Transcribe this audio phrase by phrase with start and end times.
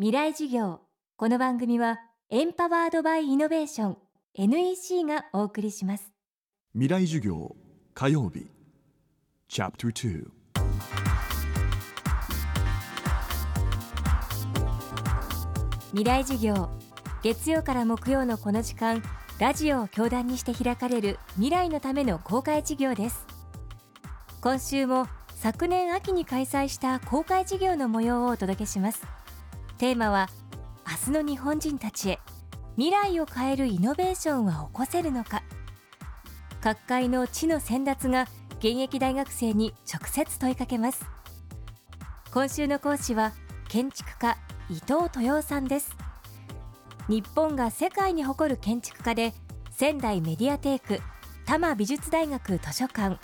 [0.00, 0.78] 未来授業。
[1.16, 1.98] この番組は
[2.30, 3.96] エンパワードバイイノベーション
[4.34, 6.12] NEC がお送りします。
[6.72, 7.56] 未来授業
[7.94, 8.46] 火曜日。
[9.48, 10.30] チャプター2
[15.90, 16.68] 未来授業
[17.24, 19.02] 月曜から木曜のこの時間
[19.40, 23.26] ラジオを教壇にして開かれる未来のための公開授業です。
[24.40, 29.17] 今週も昨年秋に開催した公開授業の模様をお届けします
[29.78, 30.28] テーマは
[31.06, 32.18] 明日の日本人たちへ
[32.74, 35.44] 未来を変えるイノベーションは起こせるのか。
[36.60, 38.26] 各界の知の先達が
[38.58, 41.06] 現役大学生に直接問いかけます。
[42.32, 43.32] 今週の講師は
[43.68, 44.36] 建築家
[44.68, 45.96] 伊藤豊さんです。
[47.08, 49.32] 日本が世界に誇る建築家で
[49.70, 51.00] 仙台メディアテーク
[51.46, 53.20] 多摩美術大学図書館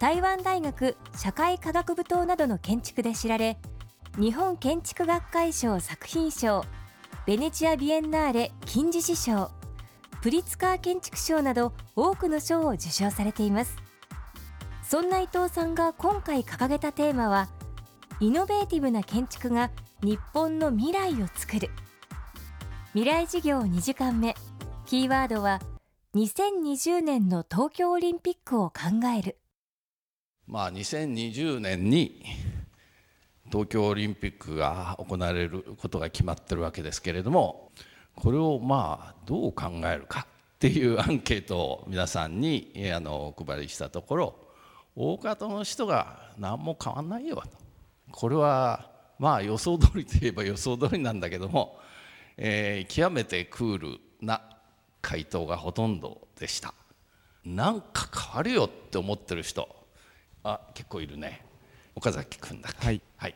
[0.00, 3.58] 台湾大学社会科学部等などの建築で知られ
[4.16, 6.64] 日本建築学会賞作品賞
[7.26, 9.50] ベネチア・ビエンナーレ金獅子賞
[10.22, 13.76] プリツカー建築賞など多くの賞を受賞されています。
[14.84, 17.48] そんな伊藤さんが今回掲げたテーマは
[18.20, 21.70] イノベーティブな建築が日本の未来を作る。
[22.92, 24.36] 未来事業2時間目。
[24.86, 25.60] キーワードは
[26.14, 29.38] 2020年の東京オリンピックを考える。
[30.46, 32.22] まあ2020年に
[33.54, 37.70] 東京オリンピックが行われることが決まってるわけですけれども
[38.16, 44.34] これをまあどう考えるかっていうアンケートを皆さんにあのお配りしたところ
[44.96, 47.42] 大方の人が何も変わんないよと。
[48.10, 51.78] これはまあ予想通りといえば予想通りなんだけども、
[52.36, 54.42] えー、極めてクールな
[55.00, 56.74] 回答がほとんどでした。
[57.44, 59.68] なんか変わるよって思ってる人
[60.42, 61.44] あ結構いるね。
[61.94, 63.34] 岡崎君だはい、はい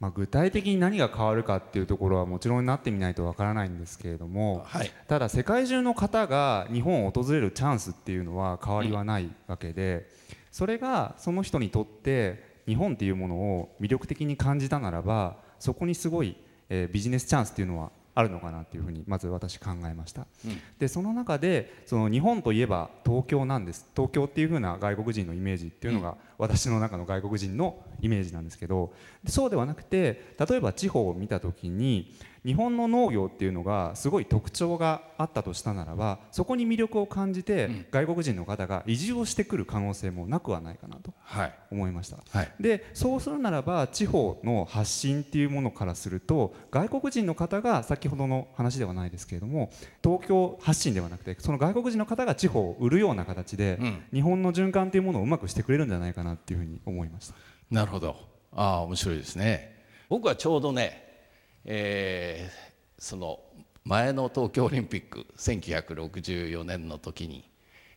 [0.00, 10.08] まあ、具体的に何が変わるかっていうところはもちろんなってみないとわからないんですけれども、はい、ただ世界中の方が日本を訪れるチャンスっていうのは変わりはないわけで、
[10.52, 16.36] それがその人にとって日本っていうものを魅力的に感じたならばそこにすごい、
[16.68, 23.86] えー、ビジネスチャンスっていうのはあるのかなっていうふうにまず私考えました、うん、でその中でその日本といえば東京なんです。
[23.94, 28.92] 東京っていうふうな外国人のイメージっていうのが、私の中の外国人のイメージなんですけど
[29.26, 32.14] そうではなくて例えば地方を見た時に
[32.44, 41.12] 日本の農業っていうのがすごい特徴があったとしたならばそこに魅力を感じて、外国人の方が移住をしてくる可能性もなくはないかなと
[41.70, 49.70] 思いました、はい、でそうするならば地方の発信っていうものからすると外国人の方が先ほどの話ではないですけれども
[50.02, 57.34] 東京発信ではなくてその外国人の方が地方を売るような形で、うん、日本の循環というものをうまくしてくれるんじゃないかなっていうふうに思いました
[57.70, 58.16] なるほど。
[58.52, 59.84] ああ面白いですね。
[60.08, 61.08] 僕はちょうどね
[61.70, 63.40] えー、その
[63.84, 67.44] 前の東京オリンピック1964年の時に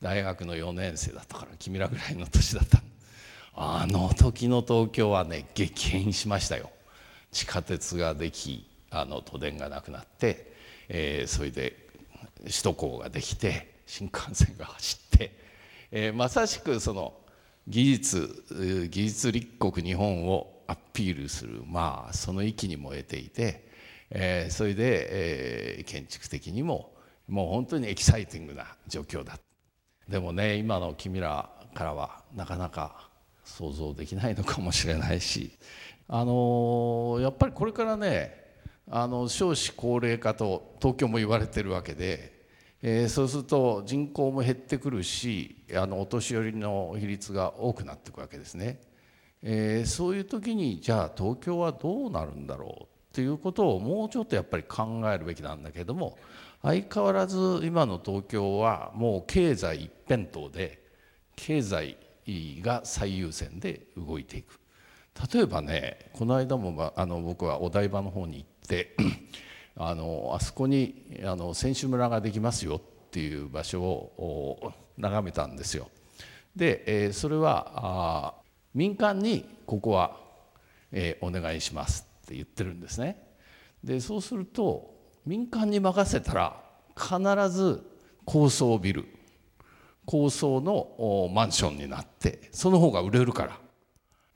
[0.00, 2.82] 大学の4年生だったから君らぐらいの年だった。
[3.56, 6.70] あの時の東京はね激変しましたよ。
[7.32, 10.52] 地下鉄ができあの都電がなくなって、
[10.88, 11.88] えー、それで
[12.40, 15.32] 首都高ができて新幹線が走って、
[15.90, 17.14] えー、まさしくその
[17.66, 23.68] 技術技術立国日本をアピールするまあその域に燃えていて、
[24.10, 26.94] えー、それで、えー、建築的にも
[27.28, 29.38] もう本当にエキサイティングな状況だ。
[30.08, 33.08] でもね今の君らからはなかなか
[33.44, 35.52] 想像できないのかもしれないし
[36.08, 38.44] あのー、やっぱりこれからね
[38.90, 42.33] あの少子高齢化と東京も言われてるわけで、
[42.86, 48.78] えー、そうすると人口も減ってくるしあのお年寄りの比率が多くなっていくわけですね。
[49.42, 56.18] えー、そういう時にじゃあ東京はどうなるんだろうっていうことをもうちょっとやっぱり考えるべきなんだけども
[56.60, 60.82] 相変わらず今の東京はもう経済一辺倒で
[61.36, 61.96] 経済
[62.60, 64.60] が最優先で動いていく
[65.32, 68.94] 例えばねこの間もあの僕はお台場の方に行って
[69.76, 72.80] あのあそこにあの選手村ができますよっ
[73.10, 75.88] ていう場所を眺めたんですよ。
[76.54, 78.34] で、え、それはあ
[78.72, 80.16] 民間にここは、
[80.92, 83.20] え、お願いしますって言ってるんですね。
[83.82, 84.94] でそうすると
[85.26, 86.60] 民間に任せたら
[86.96, 87.82] 必ず
[88.24, 89.04] 高層ビル
[90.06, 93.58] 高層のマンションになってその方が売れるから、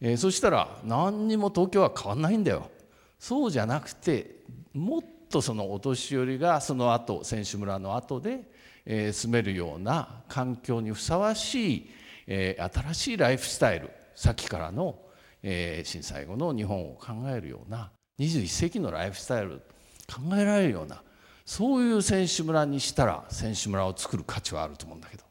[0.00, 2.70] え、そしたら何にも東京は変わんないんだよ。
[3.18, 4.42] そうじゃなくて
[4.72, 8.50] もっとそのお年寄りがその後選手村の後で、
[8.84, 11.90] え、住めるような環境にふさわしい、
[12.26, 14.98] え、新しいライフスタイル先からの、
[15.42, 19.60] え、震災後の日本を考えるような21世紀のライフスタイル
[20.08, 21.02] 考えられるような
[21.44, 25.24] そういう選手村にしたら選手村を作る価値はあると思うんだけど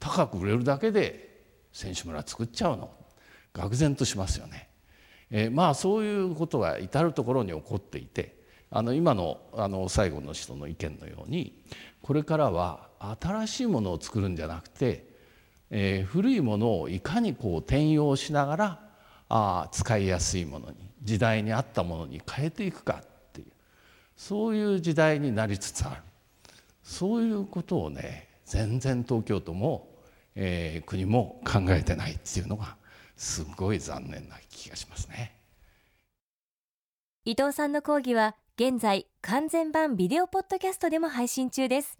[0.00, 2.90] 高く売れるだけで選手村作っちゃうの
[3.52, 4.68] 愕然としますよね。
[5.30, 8.36] えー、まあそういうことが至る所に起こっていて
[8.70, 11.62] あの今のあの最後の人の意見のように
[12.02, 12.88] これからは
[13.20, 15.06] 新しいものを作るんじゃなくて、
[15.70, 18.80] えー、古いものをいかにこう転用しながら
[19.28, 23.46] あ使いやすいものに時代に合ったものに変えていくかっていう
[24.16, 26.02] そういう時代になりつつある。
[26.82, 29.88] そういうことをね全然東京都も、
[30.36, 32.76] えー、国も考えてないっていうのが
[33.16, 35.32] すごい残念な気がしますね。
[37.24, 41.98] 伊藤さんの講義は現在完全版ビデオポッドキャストでも配信中です。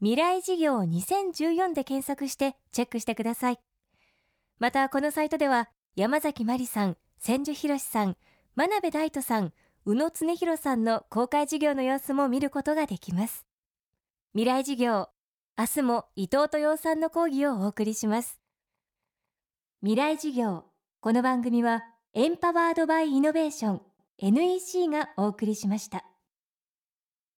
[0.00, 3.60] 未来事業2014で検索してチェックしてください。
[4.58, 8.16] またこのサイトでは山崎真理さん千住博さん
[8.56, 9.52] 真鍋大斗さん
[9.84, 13.46] 宇野恒弘さんの公開授業の様子も見ることができます。
[14.32, 15.08] 未来事業
[15.56, 18.40] 明日も伊藤豊さんの講義をお送りします。
[19.82, 20.64] 未来事業
[21.00, 23.91] この番組はエンパワードバイイノベーション。
[24.22, 26.11] NEC がお送りしました。